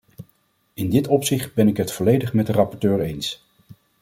[0.73, 3.45] In dit opzicht ben ik het volledig met de rapporteur eens.